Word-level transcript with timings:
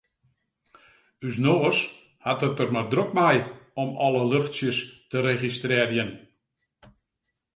Us 1.31 1.35
noas 1.45 1.77
hat 2.27 2.41
it 2.47 2.55
der 2.61 2.71
mar 2.75 2.87
drok 2.93 3.11
mei 3.19 3.37
om 3.83 3.89
alle 4.05 4.23
luchtsjes 4.31 4.77
te 5.09 5.17
registrearjen. 5.29 6.09